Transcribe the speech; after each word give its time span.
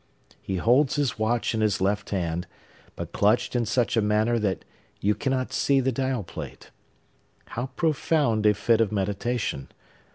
He 0.41 0.55
holds 0.55 0.95
his 0.95 1.19
watch 1.19 1.53
in 1.53 1.61
his 1.61 1.79
left 1.79 2.09
hand, 2.09 2.47
but 2.95 3.11
clutched 3.13 3.55
in 3.55 3.67
such 3.67 3.95
a 3.95 4.01
manner 4.01 4.39
that 4.39 4.65
you 4.99 5.13
cannot 5.13 5.53
see 5.53 5.79
the 5.79 5.91
dial 5.91 6.23
plate. 6.23 6.71
How 7.49 7.67
profound 7.75 8.47
a 8.47 8.55
fit 8.55 8.81
of 8.81 8.91
meditation! 8.91 9.67